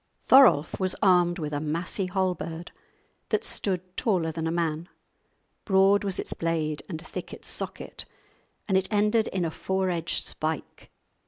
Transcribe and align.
Thorolf 0.23 0.79
was 0.79 0.95
armed 1.03 1.37
with 1.37 1.53
a 1.53 1.59
massy 1.59 2.07
halberd 2.07 2.71
that 3.29 3.43
stood 3.43 3.95
taller 3.95 4.31
than 4.31 4.47
a 4.47 4.51
man; 4.51 4.89
broad 5.63 6.03
was 6.03 6.17
its 6.17 6.33
blade 6.33 6.81
and 6.89 6.99
thick 7.05 7.31
its 7.31 7.47
socket, 7.47 8.05
and 8.67 8.79
it 8.79 8.91
ended 8.91 9.27
in 9.27 9.45
a 9.45 9.51
four 9.51 9.91
edged 9.91 10.25
spike. 10.25 10.89